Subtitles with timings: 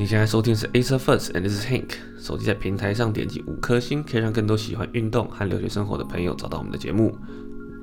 [0.00, 1.90] 你现在收听是 Asia First and this is Hank。
[2.18, 7.14] 手机在平台上点击五颗星，可以让更多喜欢运动和留学生活的朋友找到我们的节目。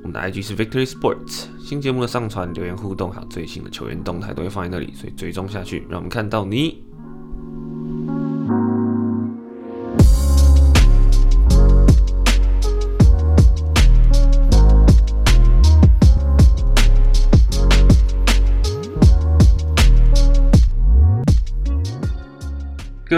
[0.01, 1.43] 我们的 IG 是 Victory Sports。
[1.59, 6.86] 新节目的上传、留言互动还有最新的球员动态都会放在那里，所以追踪下去，让我们看到你。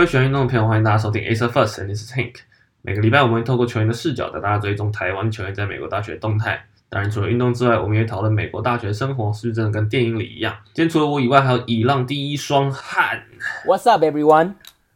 [0.09, 2.37] 喜欢运动的朋友，欢迎大家收听 Asia First and this is Hank。
[2.81, 6.65] 每个礼拜我们会透过球员的视角带大家追踪台湾球员在美国大学的动态。
[6.89, 10.57] 当然，除了运动之外，我们也讨论美国大学生活是不是真的跟电影里一样。
[10.73, 13.21] 今天除了我以外，还有以浪第一双汉
[13.67, 14.53] ，What's up everyone？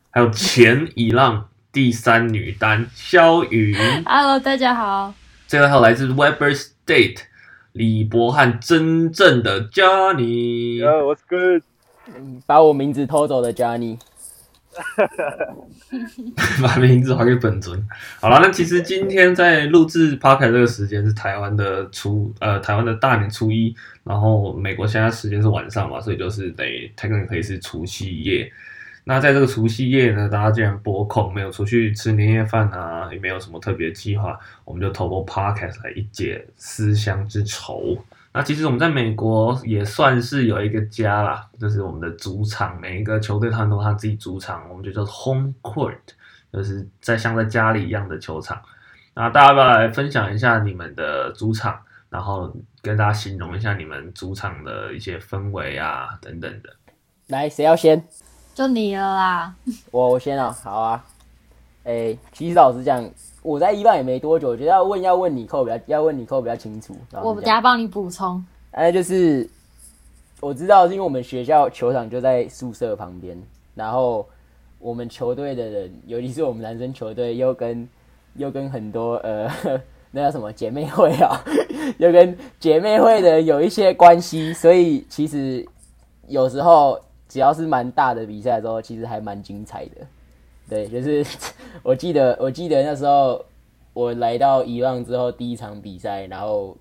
[0.10, 5.14] 还有前以浪第三女单萧筠，Hello，大家好。
[5.46, 7.20] 最后还有来自 Weber State
[7.74, 11.62] 李博汉，真正的 Johnny，Yo，What's good？
[12.48, 14.00] 把我名字偷走的 Johnny。
[16.62, 17.88] 把名字还给本尊。
[18.20, 28.52] 好了，那其实今天在录制 Podcast 这个时间是台湾的初呃台湾的大年初一，然后美国现在时间是晚上嘛，所以就是得 technically 是除夕夜。
[29.06, 37.98] 那在这个除夕夜呢，大家既然拨空没有出去吃年夜饭啊，也没有什么特别计划，我们就透过 Podcast 来一解思乡之愁。
[38.36, 46.00] 那其实我们在美国也算是有一个家啦，就是我们的主场，每一个球队他们都有他自己主场，我们就叫 home court，
[46.52, 48.60] 就是在像在家里一样的球场。
[49.14, 56.70] 那大家要不要来分享一下你们的主场，然后跟大家形容一下你们主场的一些氛围啊等等的。
[57.28, 58.04] 来，谁要先？
[58.56, 59.56] 就你了啦。
[59.92, 61.06] 我我先啊，好啊。
[61.84, 63.08] 哎、欸，其实老实讲。
[63.44, 66.96] 我在一班也没多久，我觉得要问要问你扣比较要问你扣比较清楚。
[67.22, 68.44] 我等下帮你补充。
[68.72, 69.48] 哎，就是
[70.40, 73.38] 我知道，是因为我们学校球场就在宿舍旁边，
[73.76, 74.26] 然后
[74.80, 77.88] 我们球队的人，尤其是我们男生球队，又跟
[78.36, 79.52] 又跟很多呃
[80.10, 81.44] 那叫什么姐妹会啊，
[82.00, 85.66] 又跟姐妹会的人有一些关系，所以其实
[86.28, 89.98] 有时候只要是蛮大的比赛的时候，其实还蛮精彩的。
[90.74, 91.24] 对，就是
[91.84, 93.46] 我记得，我记得那时候
[93.94, 96.76] 我来到伊朗之后第一场比赛，然后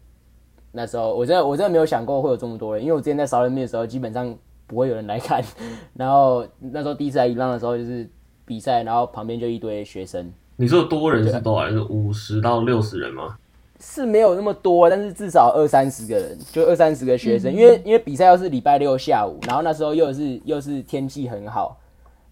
[0.70, 4.34] 那时候我真的我真的没有想过会有这么多人，因为我之前在少人面的时候基本上
[4.66, 5.44] 不会有人来看，
[5.92, 8.08] 然后那时候第一次来伊朗的时候就是
[8.46, 10.32] 比赛，然后旁边就一堆学生。
[10.56, 11.68] 你说多人是多少？
[11.68, 13.36] 是五十到六十人吗？
[13.78, 21.76] 是没有那么多，但是至少二三十个人，就二三十个学生，嗯、因为因为比赛又是礼拜六下午，然后那时候又是又是天气很好。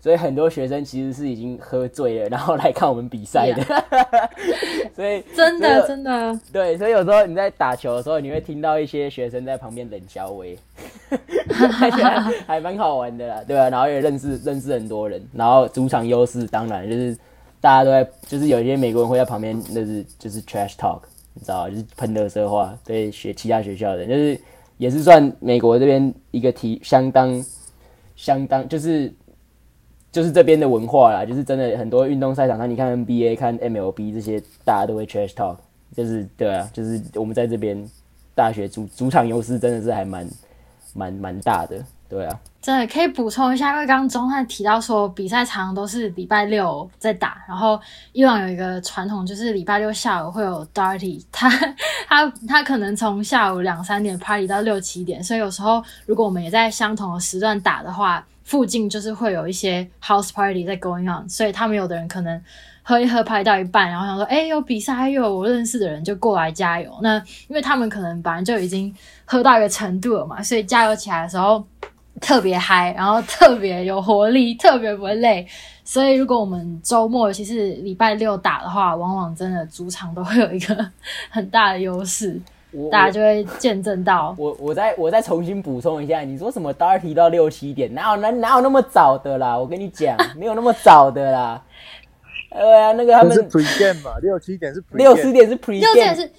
[0.00, 3.62] 所以很多学生其实是已经喝醉了，然后来看我们比赛的。
[3.62, 4.28] Yeah.
[4.96, 10.42] 所以真的真的对，所以有时候你在打球的时候，你会听到一些学生在旁边冷笑话，
[11.70, 11.90] 还
[12.46, 13.68] 还蛮好玩的啦，对吧、啊？
[13.70, 17.14] 然后也认识认识很多人，然后主场优势当然就是
[17.60, 21.00] 大家都在，就是有一些美国人会在旁边，就是就是 trash talk，
[21.34, 24.40] 你知道就是喷垃圾话，对学其他学校的，就是
[24.78, 27.44] 也是算美国这边一个体相当
[28.16, 29.12] 相当就是。
[30.12, 35.56] 就是这边的文化啦，就是真的很多运动赛场上，你看 NBA、看 MLB 这些，大家都会 trash talk，
[35.94, 37.88] 就是对啊，就是我们在这边
[38.34, 40.28] 大学主主场优势真的是还蛮
[40.94, 42.40] 蛮蛮大的，对啊。
[42.60, 47.80] 真的可以补充一下，因为刚刚中汉提到说比赛常常都是礼拜六在打，然后
[48.12, 51.48] 伊朗有一个传统就是礼拜六下午会有 Darty， 他
[52.08, 58.24] 他他可能从下午两三点 party 到六七点，所以有时候如果我们也在相同的时段打的话。
[58.42, 62.42] 附近就是会有一些 house party 在 going on，所以他们有的人可能
[62.82, 66.92] 喝一喝拍到一半，然后想说，哎、有比赛，又有我认识的人就过来加油。
[67.00, 67.16] 那
[67.46, 68.92] 因为他们可能本来就已经
[69.24, 71.64] 喝到一个程度了嘛，所以加油起来的时候
[72.20, 75.46] 特别嗨，然后特别有活力，特别不会累。
[75.84, 80.76] 所以如果我们周末，尤其是礼拜六打的话，往往真的主场都会有一个
[81.28, 82.40] 很大的优势。
[82.88, 89.58] 大家就会见证到我，我再我再重新补充一下，你说什么 Darty 到六七点，哪有哪哪有那么早的啦？
[89.58, 91.60] 我跟你讲，没有那么早的啦。
[92.52, 96.30] 对啊，那个他们是 pre game 嘛，六七点是 pre 六十点是 pre game。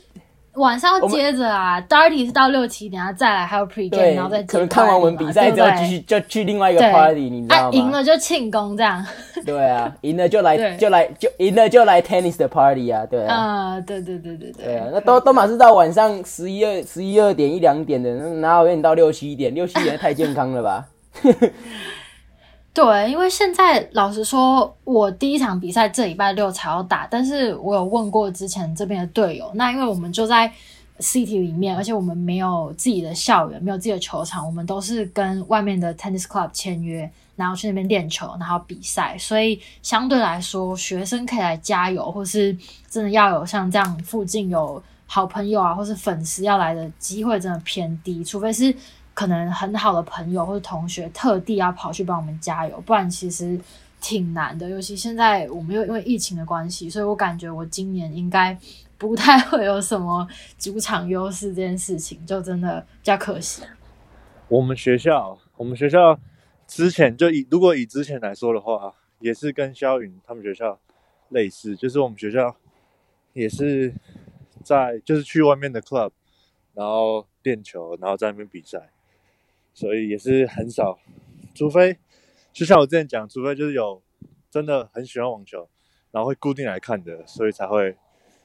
[0.56, 7.70] 晚上要接着啊，Darty 是到六七点，然后再来还有 pre-game，然后再可能看完我们比赛之后，继续就去另外一个 party，你知道吗？
[7.72, 9.06] 赢了就庆功这样。
[9.46, 13.36] 对啊，赢了就来就来就赢了就来 tennis 的 party 啊，对啊。
[13.36, 14.66] 啊，对对对对对。
[14.66, 19.56] 对啊，那都都马是到晚上十一二十一二点一两点的，哪有给你到六七点？
[19.56, 20.86] 六七点太健康了吧？
[22.74, 30.50] 对，因为现在老实说，我第一场比赛这礼拜六才要打，但是我有问过之前这边的队友，那因为我们就在
[31.00, 39.18] city 里面，而且我们没有自己的校园，没有自己的球场，我们都是跟外面的 tennis club 签约，然后去那边练球，然后比赛。
[39.18, 42.56] 所以相对来说，学生可以来加油，或是
[42.90, 48.24] 真的要有像这样附近有好朋友啊，或是粉丝要来的机会，真的偏低。
[48.24, 48.74] 除非是
[49.14, 53.60] 可能很好的朋友或者同学特地要跑去帮我们加油，不然其实
[54.00, 54.70] 挺难的。
[54.70, 58.58] 尤其现在我们又因为疫情的关系，所以我感觉我今年应该。
[59.02, 60.28] 不太会有什么
[60.60, 63.64] 主场优势这件事情，就真的比较可惜。
[64.48, 66.20] 我们学校，我们学校
[66.68, 70.80] 之前就以如果以之前来说的话，也是跟萧云他们学校
[71.30, 72.56] 类似，就是我们学校
[73.34, 73.92] 也是
[74.64, 76.12] 在就是去外面的 club，
[76.76, 78.92] 然后练球，然后在那边比赛，
[79.74, 81.00] 所以也是很少，
[81.56, 81.98] 除非
[82.54, 84.02] 就像我之前讲，除非就是有
[84.50, 85.70] 真的很喜欢网球，
[86.12, 87.96] 然后会固定来看的，所以才会。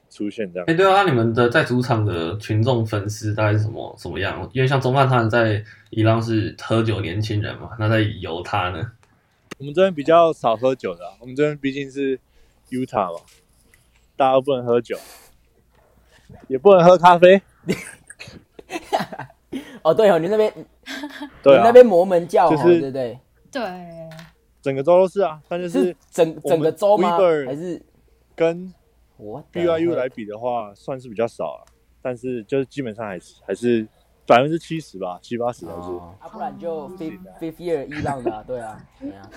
[0.09, 4.49] 出现这样，哎、欸，对啊，那你们的在主场的群众粉丝大概是什么什么样？
[4.53, 8.93] 因为像中饭他们在伊朗是喝酒年轻人嘛，那在犹他呢？
[9.57, 12.17] 我们这边比较少喝酒的、啊，我们这边毕竟是
[12.69, 13.19] Utah 嘛，
[14.15, 14.97] 大家都不能喝酒，
[16.47, 17.41] 也不能喝咖啡。
[19.83, 20.53] 哦，对哦，你那边，
[21.43, 23.19] 对、啊，你那边摩门教，就是对对
[23.51, 23.63] 对，
[24.61, 27.17] 整个州都是啊，但就是，是整整个州吗？
[27.45, 27.81] 还是
[28.35, 28.73] 跟
[29.53, 31.61] ？BYU 来比的话，算是比较少啊，
[32.01, 33.87] 但是就是基本上还是还是
[34.27, 35.89] 百分之七十吧，七八十还是。
[35.97, 39.29] 啊，不然就 fifth fifth year 伊朗的， 对啊，对啊。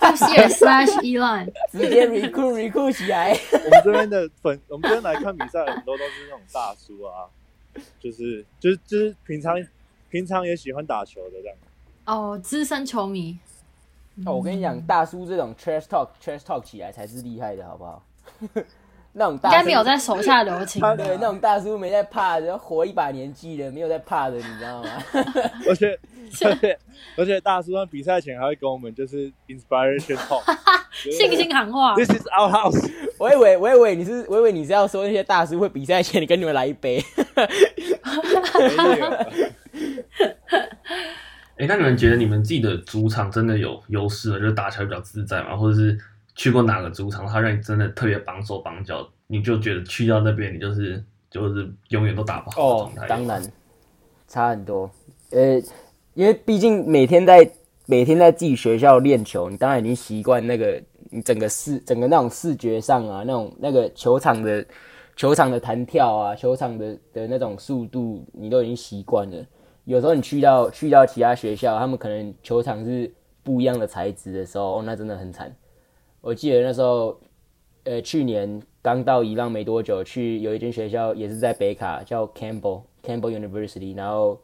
[0.00, 3.30] fifth year slash 伊朗，直接 recruit recruit 起来。
[3.52, 7.24] 我们这边的粉，我们这边来看比赛很多都是那种大叔啊，
[8.00, 9.54] 就是就是就是平常
[10.10, 11.56] 平常也喜欢打球的这样。
[12.06, 13.38] 哦，资深球迷。
[14.26, 18.04] 哦，我跟你讲，大叔这种 trash talk trash talk 起来才是厉害的，好不好？
[19.18, 20.80] 那种大应该没有在手下留情。
[20.96, 24.88] 对，那种大叔没在怕的，活一把年纪了，没有在怕的，你知道吗？
[25.68, 25.98] 而且
[26.44, 26.78] 而且
[27.16, 30.42] 而且，大叔在比赛前还会跟我们就是 inspiration talk，
[30.92, 31.94] 信心喊话。
[31.96, 32.90] This is our house。
[33.18, 37.02] 我以为我以为你是我以为你是要说那些大叔会比赛前你跟你们来一杯。
[41.56, 44.38] 哎、欸，那你们觉得你们自己的主场真的有优势吗？
[44.38, 45.56] 就是打起来比较自在吗？
[45.56, 45.98] 或者是？
[46.38, 52.62] 去过哪个主场，他让你真的特别绑手绑脚，你就觉得去到那边，你就是就是永远都打不好的。
[52.62, 53.42] 哦，当然
[54.28, 54.88] 差很多。
[55.30, 55.60] 呃，
[56.14, 57.50] 因为毕竟每天在
[57.86, 60.80] 每天在自己学校练球，你当然已经习惯那个
[61.10, 64.64] 你整个视整个那种视觉上啊，那种那个球场的
[65.16, 69.44] 球场的弹跳啊，球场的的那种速度，你都已经习惯了。
[69.86, 73.12] 有时候你去到去到其他学校，他们可能球场是
[73.42, 75.52] 不一样的材质的时候，哦，那真的很惨。
[76.20, 77.16] 我记得那时候，
[77.84, 84.36] 呃，去年刚到伊朗没多久，去有一间学校也是在北卡，叫 Campbell Campbell University，然后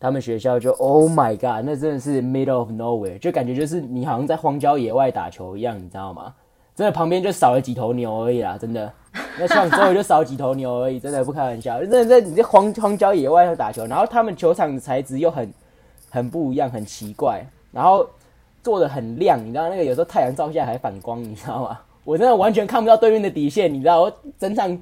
[0.00, 6.34] 他们学校就 Oh my God，那真的是 middle of nowhere，就感觉就是你好像在荒郊野外打球一样，你知道吗？
[6.74, 8.92] 真的旁边就少了几头牛而已啦，真的，
[9.38, 15.54] 那像周围就少几头牛而已，真的不开玩笑，真的在你在荒荒郊野外打球，然后他们球场的材质又很
[16.10, 18.04] 很不一样，很奇怪，然后。
[18.66, 21.78] 做的很亮，你知道那个有时候太阳照下来还反光，你知道吗？
[22.02, 24.76] 我真的完全看不到对面的底线，你知道我整场，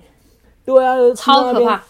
[0.64, 1.84] 对啊，超可怕。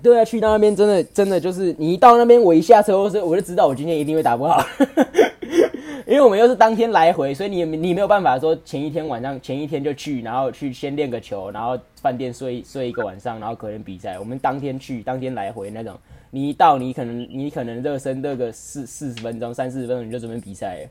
[0.00, 4.64] 对啊，去到那边真的真的就是你一到那边，我一下车我就我就知道我今天一定会打不好，
[6.06, 14.16] 因为我们又是当天来回，所以你你没有办法说前一天晚上前一天就去，然后去先练个球，然后饭店睡睡一个晚上，然后隔天比赛。
[14.16, 15.92] 我们当天去，当天来回那种，
[16.30, 20.88] 你一到你可能你可能热身热个四四十分钟三四十分钟你就准备比赛了。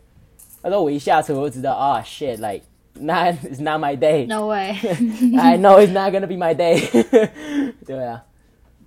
[0.64, 2.62] 他说：“我一下车我就知道啊、oh,，shit，like
[3.00, 4.28] not it's not my day。
[4.28, 4.76] No way。
[5.40, 6.80] I know it's not gonna be my day。
[7.84, 8.22] 对啊，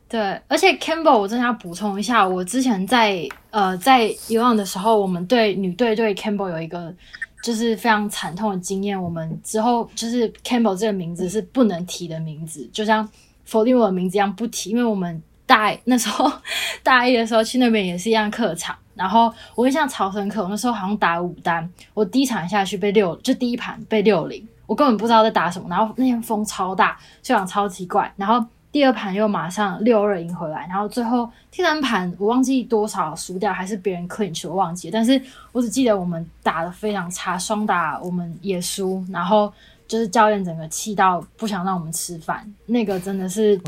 [0.09, 6.95] 对，而且 Campbell，我真的要补充一下，我之前在呃在伊朗的时候，我们队女队对 Campbell 有一个
[7.43, 9.03] 就是非常惨痛的经验。
[9.03, 13.09] 我们之后就是 Campbell 这个名字是不能提的名字，就像
[13.45, 16.31] 否定我的名字一样不提，因为我们大那时候
[16.85, 25.69] 大一的时候去那边也是一样客场。”然后我印象超深刻，我那时候好像打五单，我第一场下去被六，就第一盘被六零，我根本不知道在打什么。
[25.69, 28.13] 然后那天风超大，就想超奇怪。
[28.17, 35.21] 然后第二盘又马上六二赢回来，然后最后第三盘我忘记多少输掉，还是别人 clinch 我忘记，但是
[35.53, 39.53] 我只记得我们打得非常差，双打我们也输，然后。
[39.87, 43.61] 就是教练整个气到不想让我们吃饭，那个真的是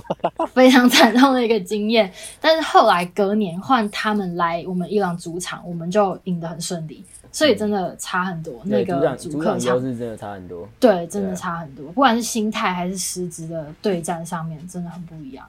[0.53, 2.11] 非常惨痛的一个经验。
[2.41, 8.55] 但是后来隔年换他们来我们伊朗主场，我们就赢得很顺利，所以真的差很多。
[8.65, 11.87] 嗯、那个主客场是真的差很多，对，真的差很多。
[11.89, 15.47] 不管是心态还是实质的对战上面，真的很不一样。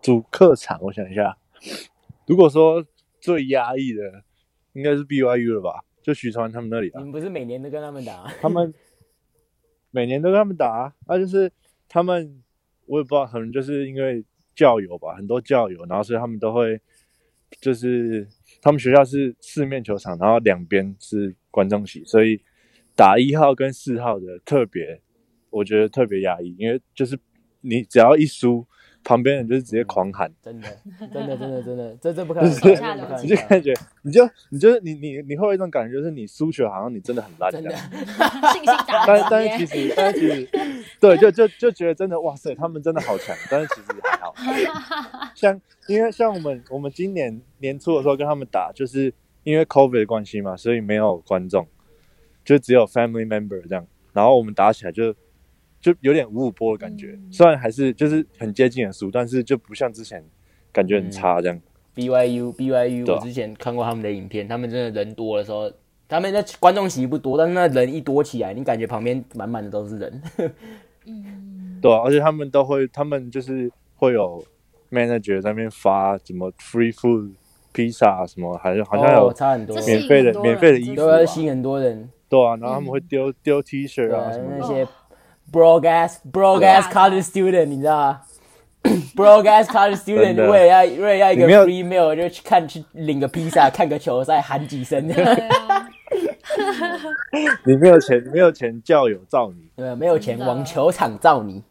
[0.00, 1.36] 主客场，我想一下，
[2.24, 2.82] 如果说
[3.20, 4.02] 最压抑的，
[4.72, 5.84] 应该是 BYU 了吧？
[6.02, 6.98] 就许传他们那里啊。
[6.98, 8.24] 你们不是每年都跟他们打？
[8.40, 8.72] 他们
[9.90, 11.50] 每年都跟他们打，那、就是
[11.88, 12.42] 他们，
[12.86, 16.80] 我也不知道，可能就是因为教友吧，很多教友，然后所以他们都会，
[17.60, 18.26] 就是
[18.60, 22.40] 他们学校是四面球场，然后两边是观众席，所以
[22.94, 25.00] 打一号跟四号的特别，
[25.50, 27.18] 我觉得特别压抑，因为就是
[27.60, 28.66] 你只要一输。
[29.08, 30.68] 旁边人就是直接狂喊，真的，
[31.10, 32.50] 真的，真的，真的， 这这不可能。
[33.22, 33.72] 你就感觉，
[34.02, 37.70] 你就，你就是你，你，你会有一种感觉，就是你输球好像你真的很烂，真的，
[38.52, 43.34] 信心打但但是其实，但是其实，对，就就就觉得真的，哇塞，他们真的好强。
[43.50, 44.34] 但是其实还好。
[45.34, 49.10] 像因为像我们我们今年年初的时候跟他们打，就是
[49.42, 51.66] 因为 COVID 的关系嘛，所以没有观众，
[52.44, 55.14] 就只有 family member 这样，然后我们打起来就。
[55.80, 60.24] 就有点五五波的感觉，嗯、虽然还是就是很接近的输，但是就不像之前
[60.72, 61.60] 感觉很差这样。
[61.94, 65.68] BYU BYU，我之前看过他们的影片，他们真的人多的时候，
[66.08, 70.22] 他们的观众席不多，但是那人一多起来，你感觉旁边满满的都是人。
[71.06, 74.44] 嗯， 对啊，而且他们都会，他们就是会有
[74.92, 77.32] manager 在那边发什么 free food
[77.72, 82.08] 披萨什么，还是好像有差很多免费的免费的衣服，都要吸引很多人。
[82.28, 84.86] 对啊，然后他们会丢丢 T 恤啊什么那些。
[85.50, 88.20] Broke ass, broke ass college student，你知道吗？
[89.16, 95.08] Broke ass college student，为了要为了要一个 free meal，就去看去领个披萨， 看个球赛，喊几声。
[97.64, 99.68] 你没有钱，没有钱，教友罩你。
[99.76, 101.62] 对，没有钱，往球场罩你。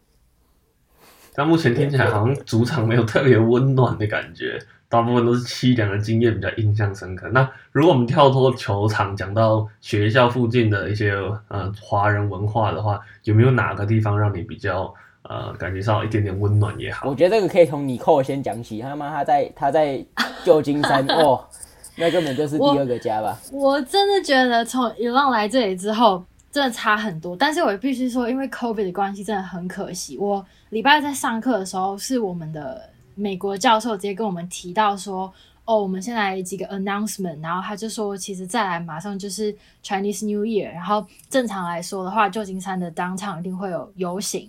[1.34, 4.58] 但目前听起来好像主场没有特别温暖的感觉。
[4.90, 7.28] 大部分都是凄凉的经验比较印象深刻。
[7.28, 11.12] 那如果我们跳脱球场，讲到学校附近的一些
[11.48, 14.92] 呃华人文化的话，有没有哪个地方让你比较
[15.22, 17.06] 呃感觉上一点点温暖也好？
[17.06, 18.80] 我觉得这个可以从尼寇先讲起。
[18.80, 20.02] 他妈他在他在
[20.42, 21.44] 旧金山哦，
[21.96, 23.38] 那根本就是第二个家吧。
[23.52, 27.36] 我，我真的觉得从流浪来这里之后，真的差很多。
[27.36, 30.16] 但是我必须说，因为 COVID 的关系，真的很可惜。
[30.16, 32.88] 我礼拜在上课的时候，是我们的。
[33.18, 35.32] 美国教授直接跟我们提到说
[35.66, 44.48] ：“哦，我们现在几个 announcement，然后他就说，其实再来马上就是 Chinese New Year，然后正常来说的话，旧金山的当场一定会有游行，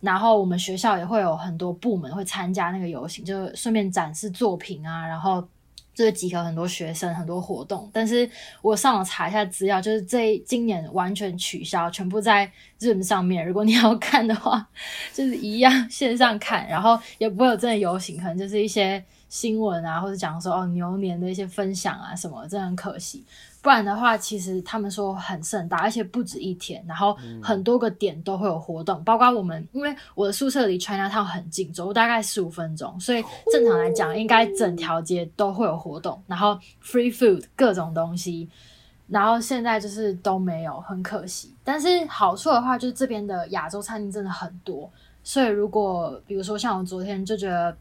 [0.00, 5.46] 然后我们学校也会有很多部门会参加那个游行，就顺便展示作品啊，然后。”
[5.98, 8.30] 就是集合很多学生，很多活动，但是
[8.62, 13.44] 我上网查一下资料，就是这今年完全取消，全部在 Zoom 上面。
[13.44, 14.64] 如果你要看的话，
[15.12, 23.24] 就是一样线上看，然后也不会有真的游行，可能就是一些新闻啊，或者讲说哦牛年的一些分享啊什么，真的很可惜。
[23.60, 33.22] 不然的话，其实他们说很盛大，而且不止一天，然后很多个点都会有活动，嗯、包括我们，因为我的宿舍离 Chinatown 很近，走路大概十五分钟，所以
[33.52, 38.48] 正常来讲，应该整条街都会有活动，然后 free food 各种东西，
[39.08, 41.52] 然后现在就是都没有，很可惜。
[41.64, 44.88] 但是好处的话，就是这边的亚洲餐厅真的很多，
[45.24, 47.76] 所以如果比如说像我昨天就觉得。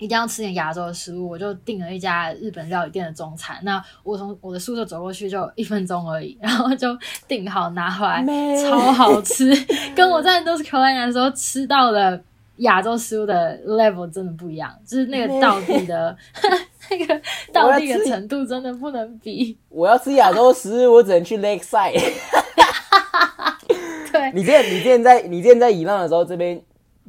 [0.00, 3.56] 一定要吃点亚洲的食物，我就订了一家日本料理店的中餐。
[3.62, 6.88] 那我从我的宿舍走过去就一分钟而已， 然后就
[7.28, 8.24] 订好拿回来，
[8.64, 9.52] 超好吃，
[9.94, 12.20] 跟我在 North Carolina 的时候吃到的
[12.56, 16.16] 亚洲食物的 level 真的不一样，就是那个到地的
[16.90, 17.20] 那个
[17.52, 19.56] 到地的程度真的不能比。
[19.68, 22.00] 我要吃亚洲食物，我只能去 Lakeside。
[24.10, 26.60] 对，你之前你之前在你之前在伊朗的时候，这边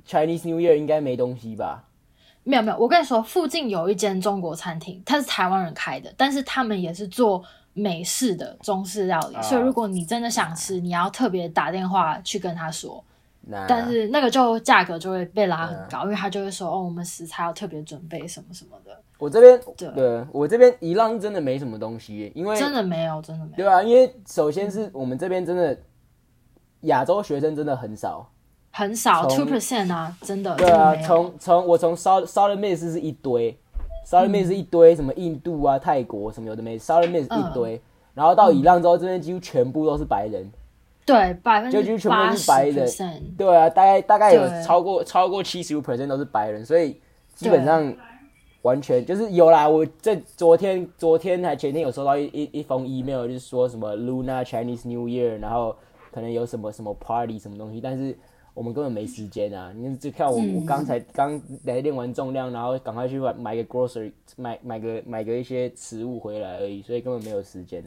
[0.06, 1.86] Chinese New Year 应该没东西吧？
[2.44, 7.44] 没有没有，我跟你说，附近有一间中国餐厅，它是台湾人开的，但是他们也是做
[7.74, 13.04] 美式的中式料理，啊、所以如果你真的想吃，你要特别打电话去跟他说。
[13.68, 18.96] 但是那个就价格就会被拉很高，那因为他就会说哦，我们食材要特别准备什么什么的。
[19.18, 23.58] 我这边对，对我这边一浪真的没什么东西，因为真的没有，真的没有。
[23.58, 25.76] 对啊，因为首先是我们这边真的
[26.82, 28.30] 亚洲学生真的很少。
[28.74, 30.56] 很少，two percent 啊，真的。
[30.56, 33.58] 对啊，从从我从 Southern Miss 是一堆
[34.08, 37.82] ，Southern Miss 是一堆，什么印度啊、泰国什么有的没，Southern Miss 一堆，
[38.14, 40.50] 然后到伊朗之后，这边几乎全部都是白人。
[41.06, 42.90] 对，百分之就几乎全部都是白人。
[43.38, 46.98] 对啊，大概大概有超过超过七十五 percent 都是白人，所以
[47.36, 47.94] 基本上
[48.62, 49.68] 完全就是有啦。
[49.68, 55.76] 我这昨天昨天还前天有收到一一一封 email，就是说什么 Luna Chinese New Year，然后
[56.14, 58.18] 可能有什么什么 party 什么东西，但是。
[58.54, 59.72] 我们根本没时间啊！
[59.74, 67.82] 你就看我，嗯、我刚才刚来练完重量，然后赶快去买买个 grocery，买买个买个一些食物回来而已，所以根本没有时间，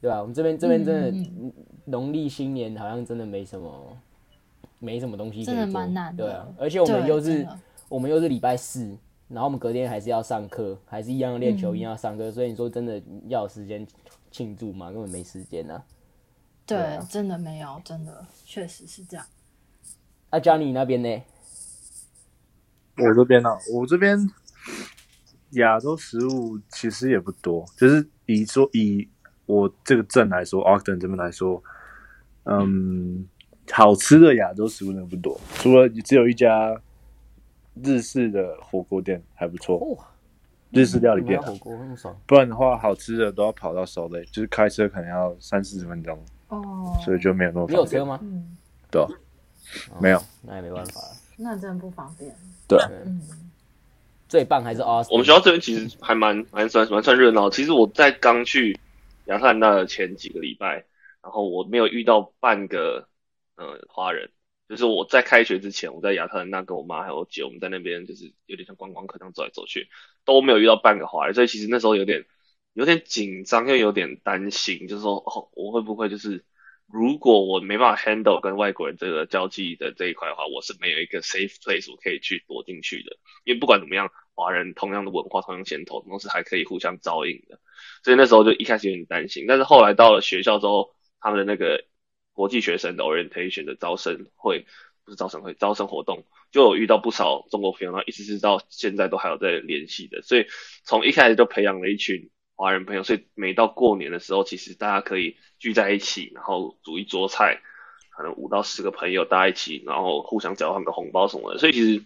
[0.00, 0.20] 对吧、啊？
[0.20, 1.52] 我们这边这边真的
[1.84, 3.96] 农历新年好像真的没什么，
[4.78, 6.48] 没什么东西可以做，真的蛮难的，对啊。
[6.58, 7.46] 而且我们又是
[7.88, 8.96] 我们又是礼拜四，
[9.28, 13.86] 然后我们隔天还是要上课，还是一样练球，嗯一样要上课，所以你说真的要有时间
[14.30, 15.82] 庆祝嘛，根本没时间啊。
[16.64, 19.26] 对，真的没有，真的确实是这样。
[20.30, 21.22] 啊，Johnny 那边呢？
[22.98, 24.18] 我这边呢、啊，我这边
[25.50, 29.08] 亚洲食物其实也不多，就是以说以
[29.46, 31.62] 我这个镇来说，Ogden 这边来说，
[32.44, 33.26] 嗯，
[33.70, 36.78] 好吃的亚洲食物真的不多，除了只有一家
[37.82, 40.04] 日式的火锅店还不错，哇，
[40.72, 41.46] 日式料理店、啊。
[41.46, 47.86] 火，锅那么爽，不然的话好吃的都要跑到首雷，就是开车可能要三四十分钟，哦，所以就没有那么你有。
[47.86, 48.18] 车吗？
[48.20, 48.56] 嗯，
[48.90, 49.08] 对啊、
[50.00, 51.00] 没有，那也没办法。
[51.36, 52.34] 那真的不方便。
[52.66, 53.20] 对啊，嗯，
[54.28, 55.12] 最棒还是 Austin。
[55.12, 57.48] 我们学校这边其实还蛮蛮算蛮算热闹。
[57.48, 58.78] 其实我在刚去
[59.26, 60.84] 亚特兰大的前几个礼拜，
[61.22, 63.08] 然后我没有遇到半个
[63.56, 64.30] 呃华人。
[64.68, 69.88] 就是我在开学之前，我在亚特兰大跟我妈还有我姐，我们在那边就是有点像观光客这样走来走去，
[70.24, 71.34] 都没有遇到半个华人。
[71.34, 72.24] 所以其实那时候有点
[72.72, 76.44] 有点紧张，又有点担心，就是说哦，我会不会就是。
[76.90, 83.18] 如果我没办法 handle 跟外国人这个交际的这一块的话，我是没有一个 safe place 我可以去躲进去的。
[83.44, 87.60] 因为不管怎么样，华人同样的文化、同样前途，同时还可以互相照应的。
[88.02, 91.84] 所以那时候就一开始有点担心，但是后来到了学校之后，他们的那个
[92.32, 94.64] 国际学生的 orientation 的招生会，
[95.04, 100.22] 不是招生会，招生活动，就有遇到不少中国朋友，然后一直是到现在都还有在联系的。
[100.22, 100.46] 所以
[100.84, 102.30] 从一开始就培养了一群。
[102.58, 107.60] 华人朋友，所以每到过年的时候，其实大家可以聚在一起，然后煮一桌菜，
[108.10, 111.58] 可能五到十个朋友大家一起，然后互相交换个红包什么的。
[111.60, 112.04] 所以其实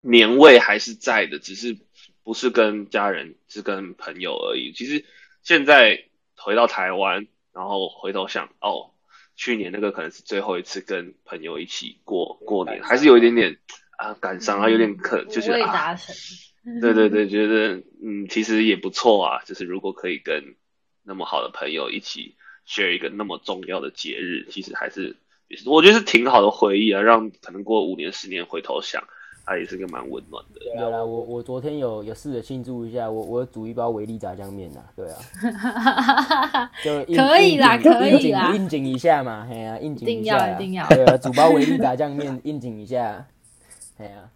[0.00, 1.76] 年味还是在的，只是
[2.22, 4.72] 不是跟家人，是跟朋友而已。
[4.72, 5.04] 其实
[5.42, 6.02] 现在
[6.38, 8.92] 回到台湾，然后回头想，哦，
[9.36, 13.58] 去年那个可能是最后一次跟朋友一起过过年，还是有一点点
[13.98, 15.72] 啊感伤啊，有点可就是未啊。
[15.72, 16.14] 达成。
[16.80, 19.42] 对对对，觉得嗯，其实也不错啊。
[19.44, 20.54] 就是如果可以跟
[21.02, 22.36] 那么好的朋友一起
[22.66, 25.16] share 一个那么重要的节日，其实还是
[25.66, 27.02] 我觉得是挺好的回忆啊。
[27.02, 29.04] 让可能过五年、十年回头想，
[29.44, 30.60] 它也是个蛮温暖的。
[30.80, 43.26] 有啦，我我昨天有有试着庆祝一下，我我煮一包维力炸酱面呐，对啊， 可以啦可以啦应景应景一下嘛，嘿啊，应景一下啦，一定要一定要对啊，煮包维力炸酱面应景一下，
[43.96, 44.30] 嘿啊。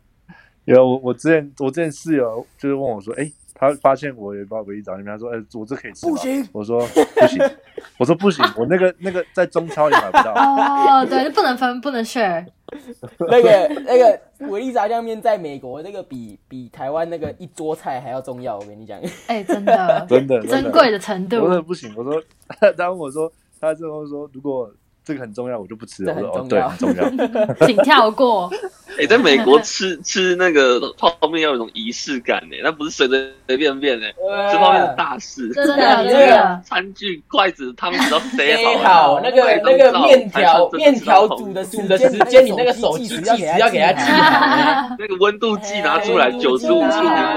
[0.64, 6.12] 有我我之前我之前室友就是问我说，哎、欸，他发现我有一包维力炸酱面，他说，哎、欸，我这可以吃吗？
[6.12, 7.50] 不行，我说不行，
[7.98, 10.34] 我说不行，我那个那个在中超也买不到。
[10.34, 12.44] 哦，对，不能分，不能 share。
[13.18, 19.00] 那个那个维力炸酱面在美国那个比比台湾那个一桌菜还要重要，我跟你讲。
[19.26, 21.36] 哎、欸， 真的，真的珍贵的程度。
[21.38, 22.22] 我说不行，我说
[22.76, 24.70] 他问我说，他最后说如果。
[25.08, 26.12] 这个很重要，我就不吃了。
[26.14, 27.08] 我说哦，对，很重要，
[27.66, 28.52] 请跳过。
[28.98, 34.12] 哎、欸，在美国吃吃那个泡面要有一种仪式感呢，那不是随随随便便哎，
[34.50, 35.48] 吃泡面是大事。
[35.54, 36.60] 真的，真的。
[36.66, 44.96] 餐具、筷子、汤匙都塞好，好，那个那个面条面条煮的煮的时间，你那个手机只要给它记好。
[44.98, 46.86] 那个温度计拿出来，九十五度，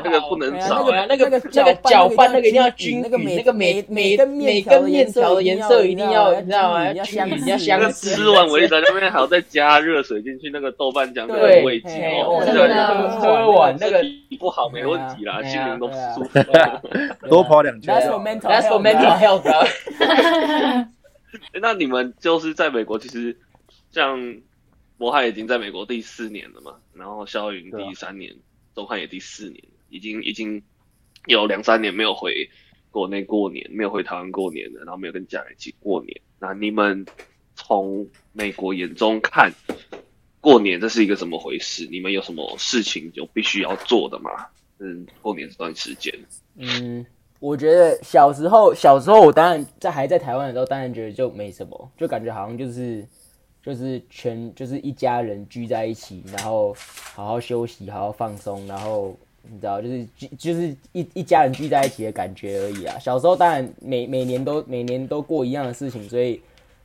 [0.03, 0.85] 那个不能少。
[1.07, 3.17] 那个那个搅拌那个一定要均匀，那个
[3.53, 6.91] 每每根每根面条的颜色一定要，你知道吗？
[6.91, 7.60] 要均匀，要。
[7.67, 11.91] 那个吃完维力炸酱面还要再加热水进去，那个豆瓣酱的味精
[12.23, 14.03] 哦，真的喝完那个
[14.39, 16.39] 不好没问题啦，心灵都舒服。
[17.29, 17.93] 多跑两圈。
[17.93, 18.49] That's for mental.
[18.49, 19.45] That's for mental health.
[21.61, 23.37] 那你们就是在美国，其实
[23.91, 24.37] 像
[24.97, 28.35] 博翰已经在美国第四年了嘛，然后肖云第三年，
[28.75, 30.61] 周汉也第四年，已经已经
[31.27, 32.49] 有两三年没有回
[32.89, 36.19] 国内过年，没有回台湾过年了，然后没有跟家人一起过年。
[36.39, 37.05] 那你们？
[37.63, 39.51] 从美国眼中看，
[40.39, 41.87] 过年这是一个怎么回事？
[41.91, 44.31] 你们有什么事情就必须要做的吗？
[44.79, 46.11] 嗯，过年这段时间。
[46.55, 47.05] 嗯，
[47.39, 53.05] 我觉得小时候，小时候我当然在还在台湾的时候，当然觉得就没什么，就感觉好像就是
[53.63, 56.75] 就是全就是一家人聚在一起，然后
[57.13, 62.97] 好好休息，好好放松，然后你知道，就是就是一一家人聚在一起的感觉而已啊。
[62.97, 66.41] 小时候当然每每年都每年都过一样的事情，所以。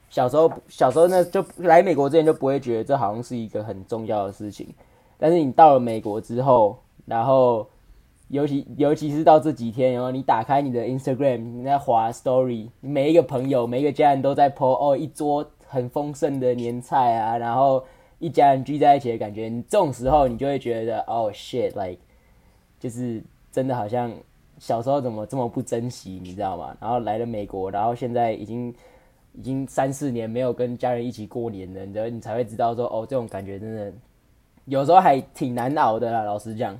[0.09, 4.67] 小时候，小时候呢，就来美国之前就不会觉得这好像是一个很重要的事情。
[5.19, 7.67] 但是你到了美国之后，然后
[8.29, 17.85] 尤其尤其是到这几天，然后你打开你的 Instagram，你在滑 Story，每一个朋友、每一个家人都在 po 哦，一桌很丰盛的年菜啊，然后
[18.19, 19.49] 一家人聚在一起的感觉。
[19.49, 22.01] 你这种时候，你就会觉得哦 shit，like
[22.79, 24.13] 就是真的好像
[24.59, 26.77] 小时候怎么这么不珍惜，你知道吗？
[26.81, 28.73] 然后来了美国，然后现在已经。
[29.37, 33.93] 已经三四年没有跟家人一起过年了，你你才会知道说哦，这种感觉真的
[34.65, 36.23] 有时候还挺难熬的啦。
[36.23, 36.77] 老实讲，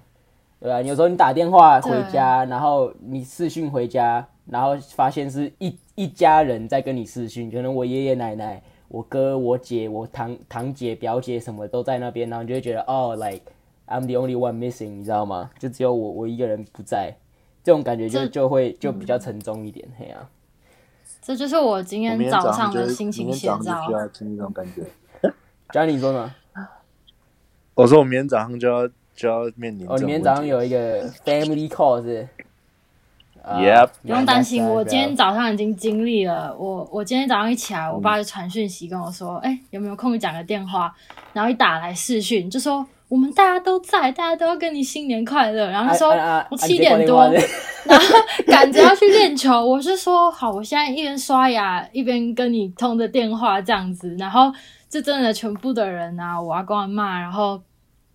[0.59, 0.81] 对吧？
[0.81, 13.43] 有时候你打电话回家，然后你视讯回家，然后发现是一一家人在跟你视讯，可能我爷爷奶奶、我哥、我姐、我堂堂姐、表姐什么都在那边，然后你就会觉得哦，like
[13.87, 15.51] I'm the only one missing，你知道吗？
[15.59, 17.15] 就只有我我一个人不在，
[17.63, 20.29] 这种感觉就就会就比较沉重一点，嘿啊。
[21.21, 23.85] 这就是我今天早上的心情写照。
[23.87, 24.83] 需要经历这种感觉。
[25.73, 26.33] 家里说呢？
[27.75, 29.87] 我说我明天早上就要就要面临。
[29.89, 32.29] 哦，你明天早上有一个 family call 是
[33.45, 33.89] ？Yep。
[34.03, 36.57] 不用担心，我今天早上已经经历了。
[36.57, 40.95] 我我今天早上一起来，我爸就传讯息跟我说：“哎、嗯，有没有空讲个电话？”
[41.35, 42.87] 然后一打来视讯，就说。
[43.09, 45.71] 我们大家都在，大家都要跟你新年快乐。
[45.71, 46.11] 然后他说
[46.51, 47.25] 我七点多，
[47.85, 48.17] 然后
[48.47, 49.65] 赶着要去练球。
[49.65, 54.15] 我是说好，我现在一边刷牙一边跟你通着电话这样子。
[54.19, 54.53] 然后
[54.89, 57.61] 这真的全部的人啊，我阿公阿妈，然后。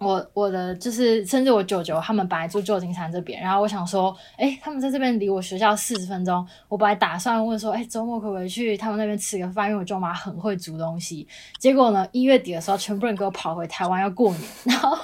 [0.01, 9.69] 我我的就是，甚至我舅舅他们本来住旧金山这边，然后我想说，哎、他们在这边离我学校四十分钟，我本来打算问说，哎、周末可不可以去他们那边吃个饭？
[9.69, 11.27] 因为我舅妈很会煮东西。
[11.59, 14.97] 结果呢，一月底的时候，全部人给我跑回台湾要过年，然后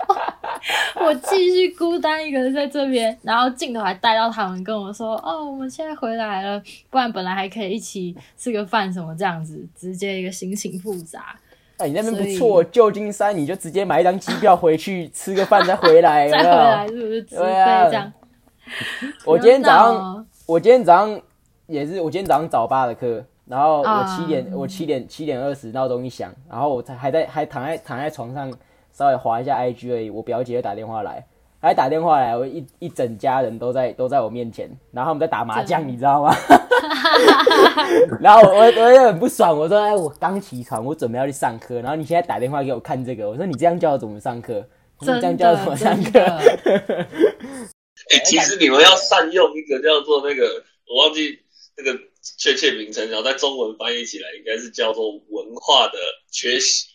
[1.06, 11.36] 我继续孤单一个人在这边，然后镜头还带到他们跟我说，哦，我们现在回来了，不然本来还可以一起吃个饭什么这样子，直接一个心情复杂。
[11.78, 17.22] 哎、欸，你那边不错，旧金山你就直接买一张机票回去吃个饭再回来， 再回来是不是？
[17.22, 18.14] 对啊，这样。
[19.26, 21.22] 我今天早上，我今天早上
[21.68, 28.52] 也是，我今天早上早八的课，然后我七点，我七点七点二十闹钟一响，然后我才还在还躺在躺在床上
[28.92, 31.24] 稍微滑一下 IG 而已，我表姐就打电话来。
[31.60, 36.36] 还打电话来，我一一整家人都在都在我面前，然后他们在打麻将，你知道吗？
[38.22, 44.64] 然后我我我也很不爽，我说哎，我刚起床，我准备要去上课，然后你现在打电话给我看这个，我说你这样叫我怎么上课？
[45.02, 46.20] 你这样叫我怎么上课？
[46.20, 51.40] 哎，其实你们要善用一个叫做那个，我忘记
[51.76, 52.00] 那个
[52.38, 55.98] 确切名称，然后在中文翻译起来应该是叫做文化的
[56.32, 56.86] 缺席，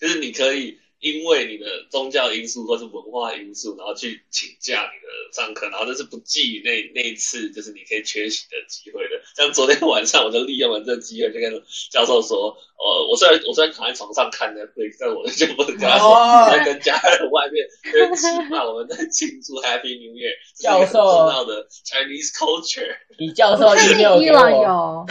[0.00, 0.78] 就是你可以。
[1.02, 9.20] 因为你的宗教因素或是文化因素，然后去请假你的上课，然后这是不计那那一次就是你可以缺席的机会的。
[9.36, 11.52] 像昨天晚上我就利用了这个机会，就跟
[11.90, 20.30] 教授说，呃，我虽然我虽然躺在床上看的，所以但我就不能跟他说，我在跟家人外面跟吃饭，我们在庆祝 Happy New Year。
[20.56, 25.04] 教授知道的 Chinese culture，你教授一定伊朗有，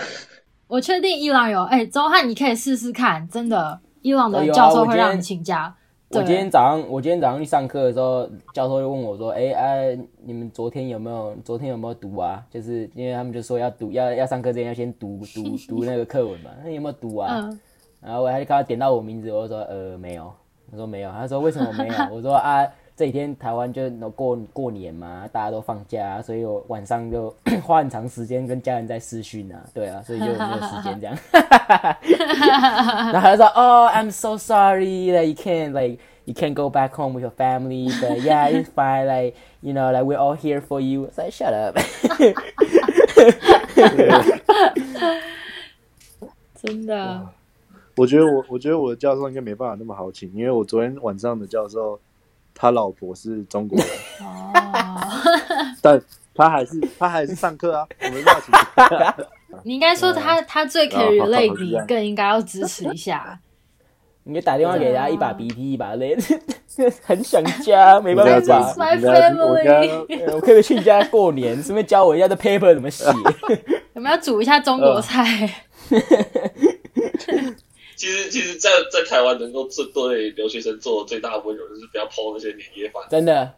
[0.68, 1.64] 我确定伊朗有。
[1.64, 5.76] 哎，周汉你可以试试看，真的，伊朗的教授会让你请假。
[6.14, 11.36] 我今天早上，我今天早上去上课的时候，教授就问我说：“哎、欸、哎、啊，你们昨天有没有？
[11.46, 12.44] 昨天有没有读啊？
[12.50, 16.52] 就是因为他们就说要读，要要上课之前要先读读 读那个课文嘛。
[16.62, 17.40] 那你有没有读啊？
[17.42, 17.60] 嗯、
[18.02, 20.32] 然后我还看到点到我名字，我就说呃没有。
[20.70, 21.12] 他说没有。
[21.12, 21.94] 他说为什么没有？
[22.14, 22.68] 我说啊。”
[23.02, 30.38] 这几天台湾就过过年嘛，大家都放假，所以我晚上就花很长时间跟家人在私讯啊，对啊，所以就没有
[30.68, 31.18] 时间这样。
[33.12, 38.22] 然后他说：“哦、oh,，I'm so sorry that you can't like you can't go back home with your family, but
[38.22, 39.08] yeah, it's fine.
[39.08, 41.80] Like you know, like we're all here for you.” So I shut up。
[46.62, 47.30] 真的，
[47.96, 52.00] 我觉得我我觉得我的教授应该没办法那么好请，因为我昨天晚上的教授。
[52.62, 53.88] 他老婆是中国人，
[55.82, 56.00] 但
[56.36, 57.88] 他还是他还是上课啊。
[58.04, 58.54] 我们要请
[59.64, 63.40] 你应该说他他最可以 relate 你，更应该要支持一下。
[64.26, 66.16] 你打电话给他，一把鼻涕一把泪，
[67.04, 68.76] 很想家，没办法。
[68.78, 73.06] My family，我可以去你家过年，顺便教我一下这 paper 怎么写。
[73.96, 75.50] 我们要煮一下中国菜。
[78.02, 83.04] 其实，其实在，在在台湾能够做对留学生做的最大的温柔，就是不要 po 那些年夜饭。
[83.08, 83.54] 真的，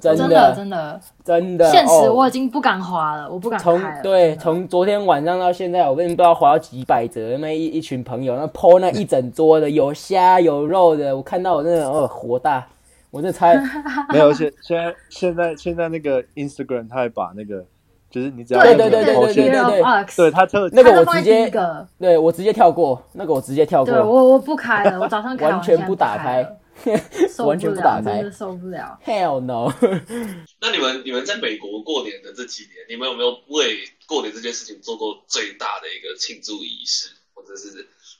[0.00, 1.70] 真的，真的，真的，真的。
[1.70, 3.60] 现实我已经不敢滑了，哦、我不敢。
[3.60, 12.66] 从对，从昨天晚上到现在，我跟你不知道滑到几百折，那一一群朋友那 po 那一整桌的，有虾有肉的，我看到我真的哦火大，
[13.10, 13.62] 我真的猜
[14.10, 14.32] 没有。
[14.32, 17.62] 现现在现在现在那个 Instagram 他还把那个。
[18.10, 21.48] 就是你只要对对对对对对对，对他特那个我直接
[21.98, 23.94] 对我直接跳过，那个我直接跳过。
[23.94, 26.44] 对我我不开了，我早上完全不打开，
[27.44, 28.98] 完全不打开，真的受不了。
[29.06, 29.72] Hell no！
[30.60, 37.68] 那你们你们在美国过年的这几年，你们有没有为过年这件事情做过最大的一个庆祝仪式，或者是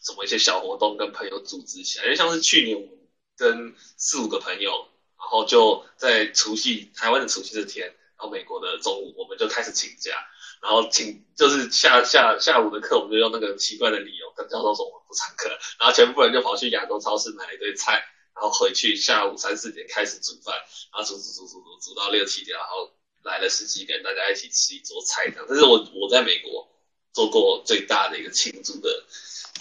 [0.04, 2.04] 什么一些小活动跟朋友组织起来？
[2.04, 2.90] 因为像是去年我们
[3.36, 4.70] 跟四五个朋友，
[5.18, 7.90] 然后就在除夕台湾的除夕这天。
[8.20, 10.12] 到美国的中午，我们就开始请假，
[10.60, 18.04] 然后请就是下下下午的课，我们就用那个奇怪的理由跟教授说我们不上课，然后全部人就跑去亚洲超市买一堆菜，
[18.34, 20.54] 然后回去下午三四点开始煮饭，
[20.92, 25.46] 然后煮煮煮煮煮煮到六七点，然后来了十几个人，大家一起吃一桌菜这样。
[25.48, 26.68] 这是我我在美国
[27.14, 29.04] 做过最大的一个庆祝的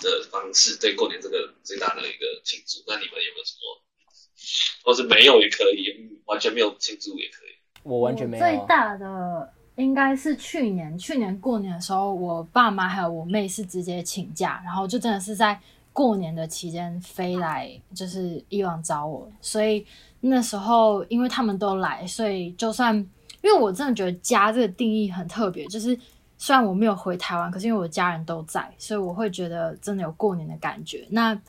[0.01, 2.83] 的方式，对过年这个最大的一个庆祝。
[2.85, 3.83] 那你们有没有什么？
[4.83, 5.93] 或是没有也可以，
[6.25, 7.58] 完全没有庆祝也可以。
[7.83, 8.43] 我完全没有。
[8.43, 15.59] 最大的应该是去年，去年过年的时候，我爸妈还有我妹是直接请假，然后就真的是在
[15.93, 19.29] 过年的期间飞来，就是伊朗找我。
[19.41, 19.85] 所以
[20.19, 22.95] 那时候因为他们都来，所以就算
[23.41, 25.97] 因为我真的觉得家这个定义很特别，就是
[26.37, 31.07] 虽然我没有回台湾，可是因为我家人都在，所以我会觉得真的有过年的感觉。
[31.09, 31.39] 那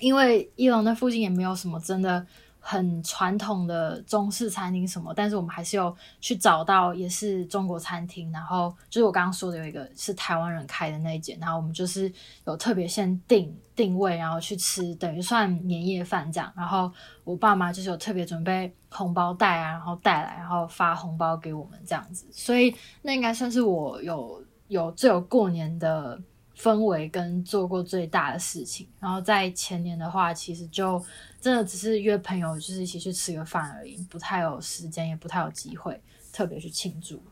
[0.00, 2.26] 因为伊朗那附近也没有什么真的
[2.66, 12.10] 很传统的中式餐厅什么，但是我们还是有去找到也是中国餐厅，然后就是我刚刚说的有一个是台湾人开的那一间，然后我们就是
[12.46, 16.50] 有特别先定定位，然后去吃，等于算年夜饭这样。
[16.56, 16.90] 然后
[17.22, 26.18] 我爸妈就是有特别准备红包袋啊，然后带来，然后发红包给我们这样子，所以那应该算是我有有最有过年的。
[26.56, 31.02] 氛围跟做过最大的事情，然后在前年的话，其实就
[31.40, 36.00] 真的只是约朋友，就是一起去吃个饭而已，不太有时间，也不太有机会
[36.32, 37.22] 特别去庆祝。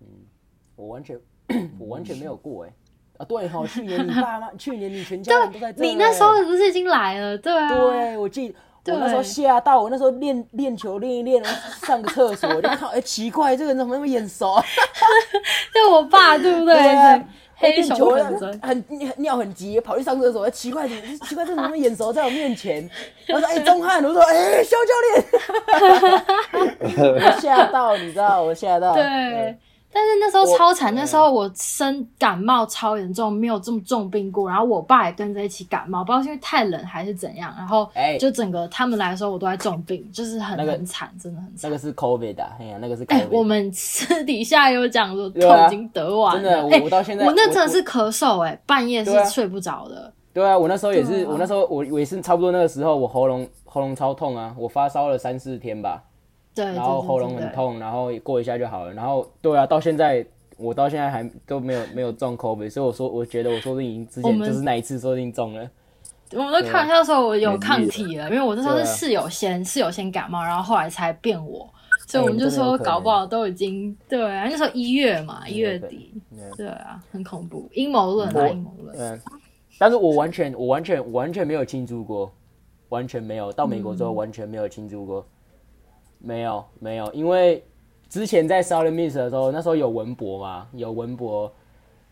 [0.00, 0.06] 嗯，
[0.76, 1.18] 我完全
[1.78, 7.36] 我完全没有过哎、欸、啊，对哈，去年你 爸妈，去年你全家人都在你那时候不是已经来了？
[7.36, 11.42] 对啊，对，我记得我那时候吓到，我那时候练练球练一练，
[11.84, 14.54] 上个厕所我就看，哎、欸，奇怪，这个人怎么那么眼熟？
[15.74, 16.74] 就我爸，对不对？
[16.76, 18.84] 对啊黑球很 很
[19.16, 20.48] 尿很急，跑去上厕所。
[20.50, 22.88] 奇怪，奇怪，这怎么眼熟，在我面前？
[23.28, 25.24] 我说：“哎、欸，钟汉。”我说：“哎、欸，肖教练。
[27.14, 28.94] ”我吓到，你知道，我吓到。
[28.94, 29.56] 对。
[29.94, 34.50] 但是那时候超惨，那时候我生感冒超严重，没有这么重病过。
[34.50, 37.54] 然后我爸也跟着一起感冒，不知道是因为太冷还是怎样。
[37.56, 41.70] 然后就整个他们来的时候，我都在重病，就是很、那个、很惨，真的很惨。
[41.70, 43.14] 那个是 COVID 啊，哎呀，那个是 COVID。
[43.14, 46.68] 哎，我们私底下有讲说都已经得完了。
[46.68, 50.58] 真的，我到现在，我那真的是咳嗽，哎，半夜是睡不着的对、啊。
[50.58, 56.02] 我那时候也是，啊、我那时候我我也是差不多那个时候，我喉咙喉咙超痛啊，我发烧了三四天吧。
[56.54, 56.64] 对。
[56.66, 58.92] 然后喉咙很痛，然后过一下就好了。
[58.92, 60.24] 然后对啊，到现在。
[60.56, 65.68] 我到现在还都没有没有中 COVID，所以我说我觉得我说不定已经之前就是那一次说不定中了。
[66.30, 71.68] 我们都开玩笑说，我有抗体了，因为我那时候是室友先室友先感冒，然后后来才变我，
[72.06, 76.14] 所以我们就说搞不好都已经对啊，那时候一月嘛，一月底，
[76.56, 78.96] 对啊，很恐怖，阴谋论啊，阴谋论。
[78.96, 79.20] 嗯，
[79.76, 82.32] 但是我完全我完全完全没有庆祝过，
[82.90, 85.26] 完全没有到美国之后完全没有庆祝过，
[86.24, 87.62] 没有没有，因为。
[88.06, 91.52] 之前在 Sorry Miss 的时候，那时候有文博嘛，有文博，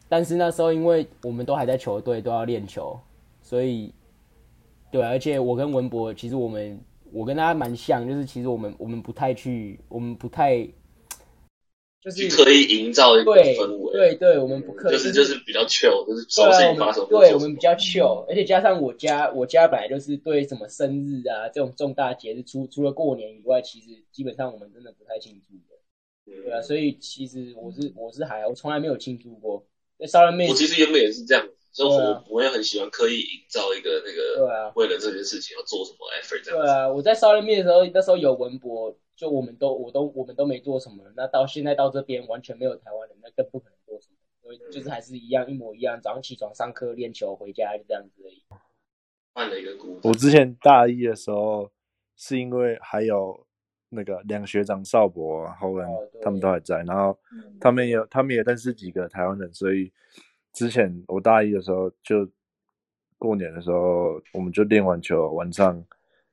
[0.08, 2.98] 但是那时候因为我们都还在球队，都要练球，
[3.40, 3.94] 所以，
[4.90, 6.80] 对，而且我跟文博其实我们，
[7.12, 10.66] 我跟他蛮像，就是其实我们我们不太去，我们不太，
[12.02, 26.42] 就是刻意营造一个氛围，对对，我们不刻意，就是就是比较 chill，就是收心发手，对，我们比较 chill，而且加上我家我家本来就是对什么生日啊这种重大节日，除除了过年以外，其实基本上我们真的不太庆祝的。
[26.44, 29.64] 对啊，所以其实我是我是还我从来没有庆祝过。
[29.98, 36.60] 在烧人面，我其实原本也是这样，所以我我也很喜欢刻意营造一个那个，对啊，为了这件事情要做什么 effort 这样。
[36.60, 41.04] 对啊，我在烧人面的时候，那时候有文博，就我们都我都我们都没做什么。
[41.14, 48.42] 那到现在到这边完全没有台湾人，那更不可能做什么，所以就是还是一样一模一样，早上起床上课练球回家就这样子而已。
[49.32, 50.00] 换了一个故事。
[50.02, 51.70] 我之前大一的时候
[52.16, 53.46] 是因为还有。
[53.94, 55.86] 那个两学长邵博、侯文
[56.22, 57.14] 他们都还在，然后
[57.60, 59.92] 他们也他们也认识几个台湾人，所以
[60.50, 62.26] 之前我大一的时候就
[63.18, 65.84] 过年的时候，我们就练完球，晚上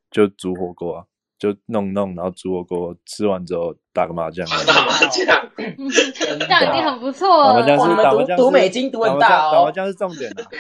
[0.10, 1.08] 就煮火锅啊，
[1.40, 4.46] 就弄弄，然后煮火锅，吃完之后打个麻将。
[4.68, 5.26] 打麻将，
[6.38, 7.54] 这样已经很不错了。
[7.54, 9.52] 打麻将是打麻将，赌美金赌很大哦。
[9.54, 10.46] 打麻将是重点的。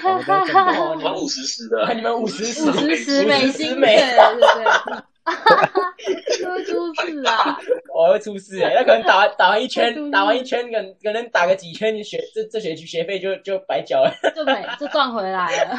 [0.95, 5.08] 你们五十十的，你们五十十，五十十美金，对对对。
[6.49, 7.57] 会出事啊！
[7.93, 15.77] 我会出事哎、欸，那可能打完打完一圈，打完一圈，可能可能打个几圈，学这这学期学费就就白缴了，就没就赚回来了，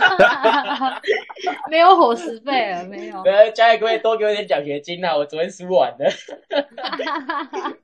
[1.71, 3.23] 没有伙食费了，没有。
[3.55, 5.17] 家里可以多给我点奖学金啊？
[5.17, 6.09] 我昨天输完了。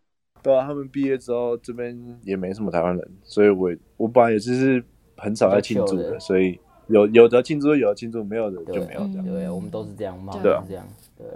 [0.42, 4.84] 对啊，他们毕业之后这边也没什么台湾人，所以我我本来也就是
[5.16, 9.24] 很少在庆祝的，所以有有的庆祝有的庆祝，没有的就没有这样。
[9.24, 10.86] 对，对，我们都是这样嘛，对啊，这样
[11.18, 11.26] 对。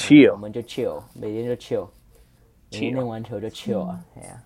[0.00, 1.86] chill，我们就 chill，每天就 chill，
[2.72, 4.42] 每天练完球就 chill 啊，哎呀。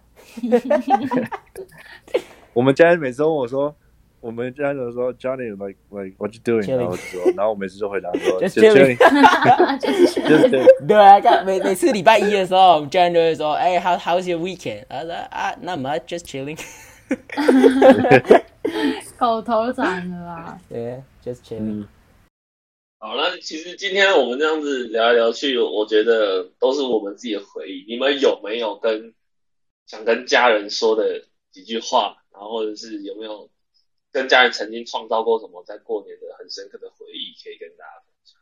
[2.52, 3.74] 我们家人每次问我说
[4.20, 8.96] ：“我们家人说 Johnny like like what you doing，然后就说，然后我每次就回答说 Just just chilling。
[10.86, 14.84] 对啊，看每每次礼拜一的时候，我们家人就会说，哎、h o w how's your weekend？
[14.88, 16.58] 他说啊，not much，just chilling。
[19.16, 20.58] 口头禅的啦。
[20.68, 21.86] 对，just chilling。
[23.04, 27.84] 好，了其实今天我们这样子聊来聊去，我觉得都是我们自己的回忆。
[27.86, 29.14] 你们有没有跟
[29.84, 32.24] 想跟家人说的几句话？
[32.32, 33.50] 然后或者是有没有
[34.10, 38.40] 跟家人曾经创造过什么在过年的很深刻的回忆可以跟大家分享？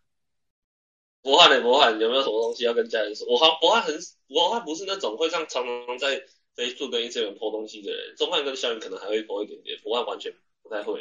[1.22, 3.26] 博汉的博汉有没有什么东西要跟家人说？
[3.28, 3.92] 我好博汉很
[4.28, 6.22] 博汉不是那种会像常常在
[6.54, 11.00] Facebook 跟 Instagram po 东西的人，钟汉跟小云可能还会 po 一点点，博汉完全不太会。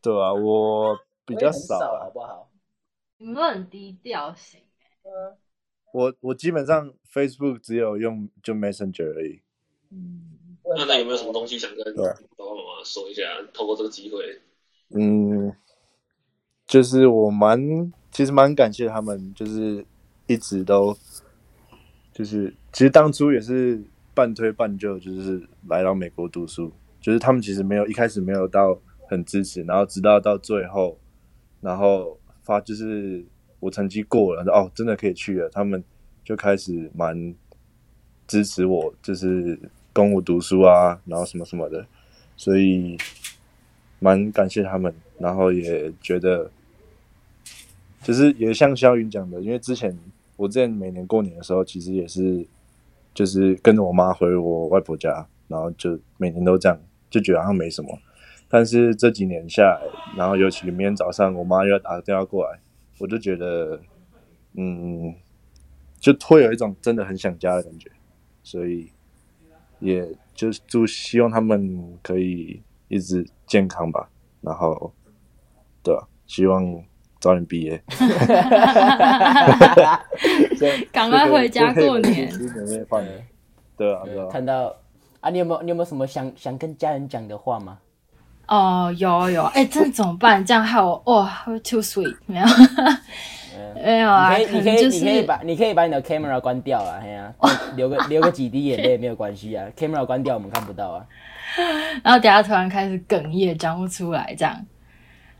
[0.00, 2.48] 对啊，我比较少啊好不好？
[3.22, 4.60] 你们都很低调型
[5.92, 9.40] 我我基本上 Facebook 只有用就 Messenger 而已。
[9.92, 13.22] 嗯，那那有没有什么东西想跟对爸爸妈妈说一下？
[13.54, 14.40] 透过这个机会，
[14.90, 15.54] 嗯，
[16.66, 19.86] 就是我蛮其实蛮感谢他们，就是
[20.26, 20.96] 一直都
[22.12, 28.76] 就是其实当初也是半推半就，就是来到美国读书，就是他们其实没有一开始没有到
[29.08, 30.98] 很支持，然后直到到最后，
[31.60, 33.24] 然后发就是
[33.60, 35.82] 我成绩过了，哦，真的可以去了，他们
[36.24, 37.34] 就开始蛮
[38.26, 39.58] 支持我，就是
[39.92, 41.86] 供我读书啊，然后什么什么的，
[42.36, 42.96] 所以。
[44.04, 46.50] 蛮感谢他们，然后也觉得，
[48.02, 49.96] 就是也像肖云讲的，因为之前
[50.34, 52.44] 我之前每年过年的时候，其实也是
[53.14, 56.76] 就是跟着我妈回我外婆家，然后就每年都这样，
[57.08, 57.96] 就觉得好像没什么。
[58.52, 59.80] 但是这几年下来，
[60.14, 62.60] 然后尤其明天早上我妈又要打个电话过来，
[62.98, 63.80] 我就觉得，
[64.52, 65.14] 嗯，
[65.98, 67.90] 就会有一种真的很想家的感觉，
[68.42, 68.90] 所以
[69.80, 72.62] 也就祝希望他们可以。
[72.88, 74.10] 一直健康吧，
[74.42, 74.92] 然后，
[75.82, 76.62] 对啊，希望
[77.18, 77.82] 早点毕业。
[80.92, 82.30] 赶快回家过年。
[83.78, 84.28] 对啊，对啊。
[84.30, 84.76] 看到
[85.20, 87.78] 啊，你有没有你有没有什么想想跟家人讲的话吗？
[88.48, 90.44] 哦，有有，哎、欸，这怎么办？
[90.44, 92.46] 这样害我哇、哦、，too sweet，没有，
[93.82, 94.36] 没有啊。
[94.36, 101.04] 你可以，你可以，就是、你可以把你可以把你的 camera 关掉啊，哎呀、啊，流 个流个几滴眼泪也没有关系啊，camera 关掉我们看不到啊。
[102.02, 104.54] 然后等下突然开始哽咽，讲不出来，这样，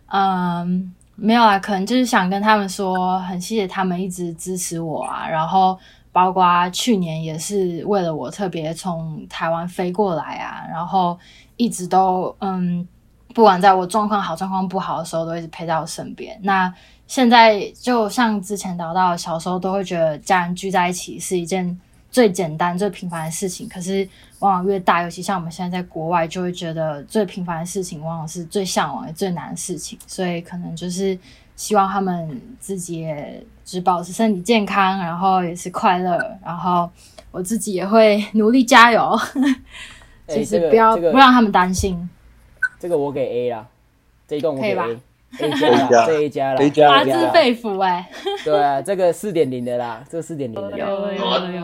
[0.07, 5.79] 嗯，没有啊，可能就是想跟他们说，很谢谢他们一直支持我啊，然后
[6.13, 11.19] 包括去年也是为了我特别从台湾飞过来啊，然后
[11.57, 12.87] 一直都嗯，
[13.35, 16.39] 不管在我状况好状况不好的时候，都一直陪在我身边。
[16.43, 16.73] 那
[17.07, 24.09] 现在就像之前聊到，小时候都会觉得家人聚在一起是一件最简单、最平凡的事情，可是。
[24.43, 29.97] 往往越大，尤其像我们现在在国外，就会觉得最平凡的事情，往往是最向往最难的事情。
[30.05, 31.17] 所以可能就是
[31.55, 36.19] 希望他们自己也只保持身体健康，然后也是快乐。
[36.45, 36.89] 然后
[37.31, 39.19] 我自己也会努力加油，
[40.29, 42.09] 就是不要、欸这个、不让他们担心。
[42.79, 43.67] 这个我给 A 啦，
[44.27, 44.99] 这一段我给 A。
[45.39, 46.59] A 加这一家了，
[46.91, 48.07] 发自肺腑哎，
[48.45, 50.77] 对啊，这个四点零的啦，这个四点零的。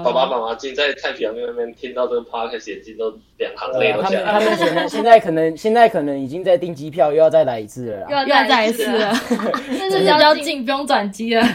[0.03, 4.33] 爸爸妈妈今天在太平洋那边听到这个 podcast，眼睛都两行泪都下来。
[4.33, 8.23] 他们他们现在可能现在可能已经在订机票，又要再来一次了啦。
[8.23, 9.13] 又要再一次了，
[9.79, 11.47] 但是比较近，不用转机了。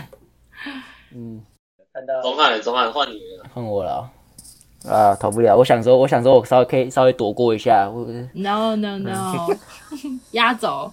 [1.16, 1.42] 嗯，
[1.94, 2.22] 看到。
[2.22, 3.50] 钟汉，钟汉换你了。
[3.54, 4.12] 换我了。
[4.86, 5.56] 啊，逃不了。
[5.56, 7.90] 我想说，我想说，我稍微可以稍微躲过一下。
[8.34, 9.48] No no no，
[10.32, 10.92] 压轴。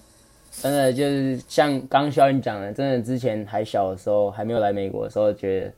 [0.53, 5.73] 真的就是像刚刚肖云讲的，真的之前还小的时候，还没有来美国的时候，觉得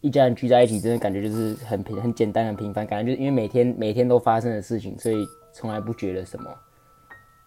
[0.00, 6.50] 一家人聚在一起，真的感觉就是很平、很简单、很平凡，感觉就是因为每天每天都发生的事情，所以从来不觉得什么。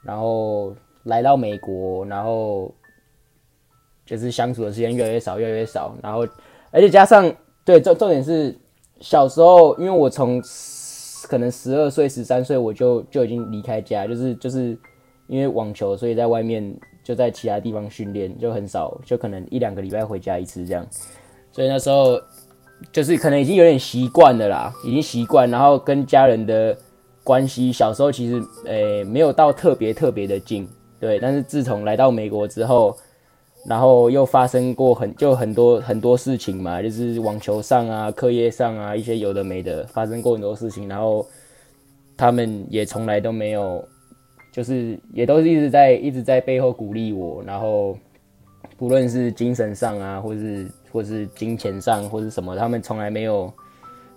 [0.01, 2.73] 然后来到美国，然后
[4.05, 5.95] 就是相处的时间越来越少，越来越少。
[6.01, 6.27] 然后
[6.71, 7.31] 而且加上
[7.63, 8.55] 对重重点是
[8.99, 10.41] 小时候，因为我从
[11.27, 14.77] 可能十二岁、十三岁我就就已经离开家，就是就是。
[15.27, 20.85] 因为网球，所以在外面就在其他地方训练，就很少，就可能一两个礼拜回家一次这样。
[21.49, 22.19] 所以那时候
[22.91, 25.49] 就是可能已经有点习惯了啦，已经习惯。
[25.49, 26.77] 然后跟家人的
[27.23, 30.67] 关系，小时候其实诶、没有到特别特别的近，
[30.99, 31.17] 对。
[31.19, 32.95] 但是自从来到美国之后，
[33.65, 40.87] 然后又发生过很就很多很多事情嘛，就是网球上啊、课业上啊一些有的没的，发生过很多事情。
[40.87, 41.25] 然后
[42.17, 43.83] 他们也从来都没有。
[44.53, 47.97] 就是也都是一直在一直在背后鼓励我，然后
[48.77, 53.51] 不论是精神上啊，或是或是金钱上，或是什么，他们从来没有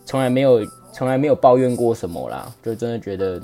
[0.04, 0.60] 从来没有
[0.92, 3.40] 从来没有抱怨过什么啦，就真的觉得，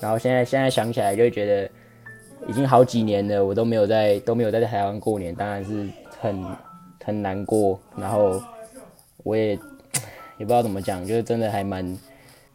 [0.00, 1.70] 然后现在现在想起来就觉得
[2.48, 5.88] 已经好几年了，我都没有在都没有在台湾过年，当然是
[6.20, 6.44] 很
[7.04, 7.78] 很难过。
[7.96, 8.40] 然后
[9.24, 9.58] 我也
[10.38, 11.98] 也不知道怎么讲，就是真的还蛮，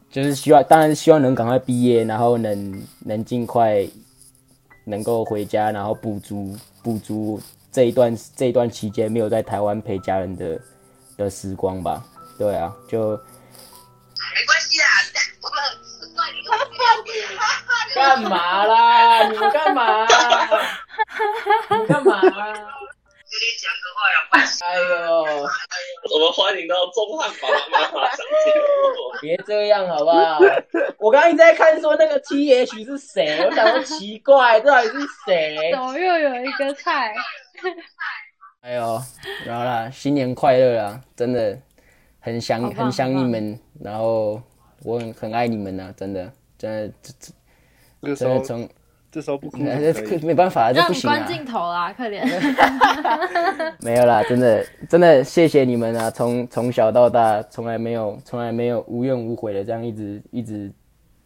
[0.10, 3.86] 就是希望，当然希望能赶快毕业，然后能能尽快
[4.86, 7.40] 能够回家，然后补足补足
[7.72, 10.60] 这一段这一段期间没有在台湾陪家人的
[11.18, 12.06] 的时光吧。
[12.38, 13.20] 对啊，就。
[18.02, 19.24] 干嘛啦？
[19.28, 20.08] 你们干嘛？
[21.70, 22.20] 你干嘛？
[22.22, 24.18] 跟你讲个话呀！
[24.66, 24.66] 哎
[25.06, 25.24] 呦，
[26.12, 28.62] 我们欢迎到中汉宝妈妈上节目。
[29.22, 30.40] 别这样好不好？
[30.98, 34.98] 我刚刚一直在看说那个 T H 是谁，我想说奇怪，这到底是
[35.28, 35.72] 谁？
[35.72, 37.14] 怎么又有一个菜？
[38.62, 39.00] 哎呦，
[39.46, 41.00] 然后啦，新年快乐啦！
[41.16, 41.58] 真的
[42.20, 44.42] 很想很想你们，然后
[44.84, 46.94] 我很很爱你们呐，真的真的
[48.02, 48.68] 这时候从
[49.12, 51.18] 这时候不哭，没办法，这不行啊！
[51.18, 52.26] 让你关镜头啦，快点。
[53.82, 56.10] 没有啦，真的真的谢谢你们啊！
[56.10, 60.74] 从从小到大，从来没有从来没有无怨无悔的这样一直一直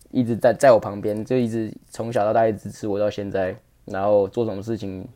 [0.10, 3.56] 一直在在我旁边，就一直从小到大一直支持我到现在。
[3.86, 5.08] 然后做什么事情，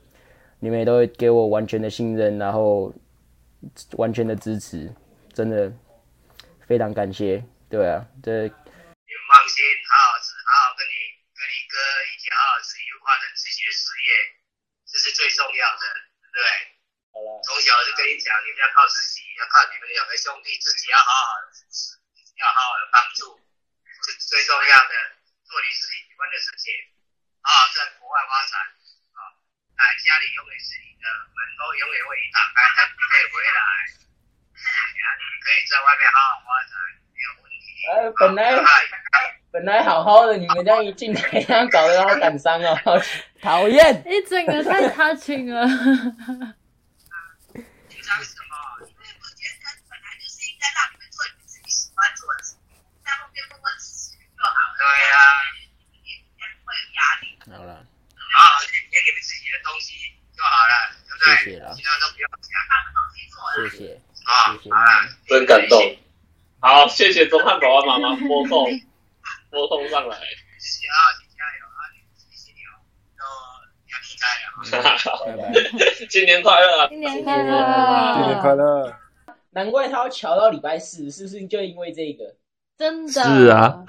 [0.60, 2.94] 你们也都会给我完全的信任，然后
[3.98, 4.94] 完全的支持，
[5.34, 5.74] 真的
[6.68, 7.44] 非常感谢。
[7.68, 8.32] 对啊，这。
[8.32, 11.18] 你们放心，好好吃，好好跟你。
[11.70, 14.10] 哥一起好好吃愉快的自学事业，
[14.90, 15.86] 这是最重要的，
[16.18, 16.46] 对不对？
[17.14, 17.30] 好了。
[17.46, 21.42] 从小就跟你讲，你们要靠自己，要靠你们两个兄弟，自己要好好
[22.38, 23.42] 要好好的帮助，
[24.06, 24.94] 这是最重要的。
[25.50, 26.70] 做你自己喜欢的事情，
[27.42, 28.62] 好好在国外发展
[29.18, 29.34] 啊！
[29.74, 33.66] 那家里永远是你的，门都永远为你打开，但你可以回来，
[34.62, 36.78] 然后你可以在外面好好发展，
[37.10, 37.66] 没有问题。
[37.90, 38.54] 哎，本来。
[39.50, 42.78] 本来好好的，你们这样一进来，这样搞得好感伤哦，
[43.42, 43.82] 讨厌！
[44.06, 45.66] 一整个太 touching 了。
[47.90, 48.54] 紧张什么？
[48.86, 52.54] 因为我觉得本来就是应该让你们做你们自己喜欢做的事，
[53.04, 54.69] 在后面默默支持就好了。
[54.80, 55.16] 对呀，
[55.60, 56.08] 你们
[56.40, 57.36] 也不会有压力。
[57.52, 57.84] 好了，
[58.16, 60.00] 好好给你们自己的东西
[60.32, 61.36] 就好了，对不对？
[61.44, 61.76] 谢谢了。
[61.76, 62.56] 其他都不要讲，
[63.60, 64.00] 谢谢。
[64.24, 65.76] 啊，好了，真感动。
[66.62, 68.68] 好，谢谢钟汉宝妈妈播送。
[69.52, 70.16] 拨通上来，
[70.60, 70.96] 谢谢啊，
[71.36, 71.82] 加油啊，
[72.16, 72.78] 谢谢你哦，
[73.18, 73.26] 都
[73.90, 74.46] 要离开了，
[75.04, 78.96] 好，拜拜，新年快乐，新年快乐，新年快乐，
[79.50, 82.36] 难怪他要调到礼拜四，是不是就因为这个？
[82.80, 83.20] 真的是
[83.52, 83.84] 啊，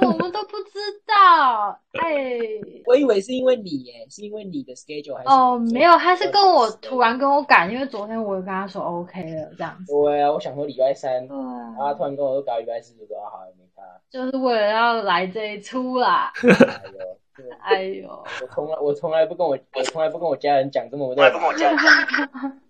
[0.00, 1.78] 我们都不知道。
[2.00, 2.40] 哎，
[2.88, 5.28] 我以为是因为你耶，是因为你的 schedule 还是？
[5.28, 9.92] 哦，没有，他是跟我突然跟我改，因为昨天我有跟他说 OK 了这样子。
[9.92, 13.84] 对啊，我想说礼拜三，他突然跟我说改礼拜四，就说啊好，没看。
[14.08, 16.32] 就是为了要来这一出啦。
[16.40, 16.48] 哎
[16.96, 21.30] 呦，哎呦，我从来我从来不跟我我从来不跟我家人讲这么多。
[21.30, 21.78] 跟我家人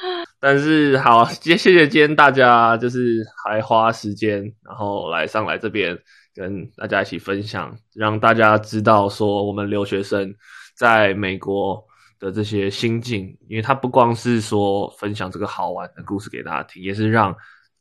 [0.40, 5.98] 但是好，谢谢今天大家就是还花时间，然后来上来这边
[6.34, 10.34] 跟大家一起分享，让大家知道说我们留学生
[10.74, 11.82] 在美国
[12.18, 17.34] 的这些心境，因为他不光是说分享这个好玩的故事给大家听，也是让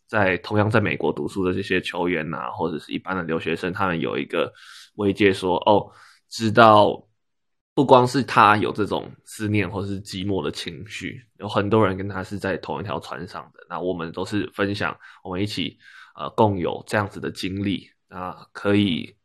[0.07, 4.51] 在同样在美国读书的这些球员啊，或者是一般的留学生，他们有一个
[4.95, 5.89] 慰藉，说哦，
[6.29, 7.08] 知道。
[7.79, 13.65] 不光是他有这种思念或是寂寞的情绪，有很多人跟他是在同一条船上的。
[13.69, 15.77] 那我们都是分享，我们一起
[16.13, 19.15] 呃共有这样子的经历啊，可以，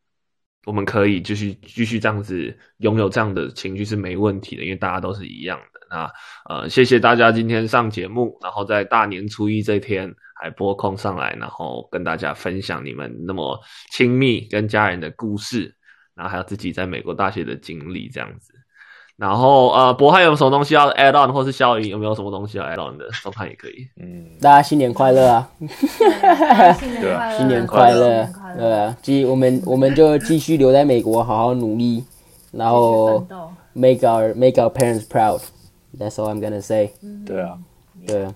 [0.67, 5.81] 我们可以继续继续这样子拥有这样的情绪是没问题的，因为大家都是一样的。
[5.91, 6.09] 那
[6.49, 10.09] 呃，谢谢大家今天上节目，然后在大年初一这天
[10.41, 13.59] 还拨空上来，然后跟大家分享你们那么
[13.91, 15.77] 亲密跟家人的故事。
[16.15, 18.53] 然后还有自己在美国大学的经历这样子，
[19.17, 23.09] 然后呃，博翰有什么东西要 add on，或是肖莹有没有什么东西要 add on 的？
[23.23, 23.87] 钟汉也可以。
[24.01, 25.49] 嗯，大家新年快乐啊！
[26.79, 32.05] 新年快乐，新年快乐，对啊，继我们我们就继续留在美国，好好努力，
[32.51, 33.27] 然后
[33.73, 35.41] make our make our parents proud。
[35.97, 36.91] That's all I'm gonna say。
[37.25, 37.59] 对啊，
[38.07, 38.35] 对啊。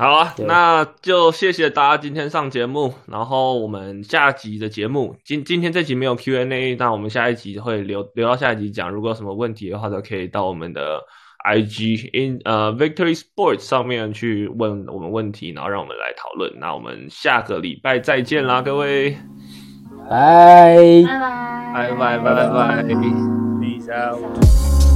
[0.00, 2.94] 好啊，那就谢谢大家今天上节目。
[3.06, 8.88] 然后我们下集的节目，今今天这集没有 Q&A，那我们下一集会留留到下一集讲。
[8.88, 11.00] 如果有什么问题的话，都可以到我们的
[11.44, 16.52] IG in 呃 Victory Sports 上面去问我们问题，然后让我们来讨论。
[16.60, 19.16] 那我们下个礼拜再见啦，各位，
[20.08, 20.76] 拜
[21.74, 24.87] 拜拜拜拜拜，立正。